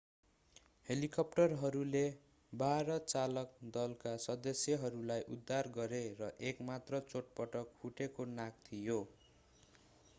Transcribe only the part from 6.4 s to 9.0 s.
एक मात्र चोटपटक फुटेको नाक थियो